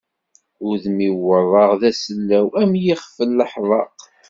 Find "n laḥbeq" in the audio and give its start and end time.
3.27-3.97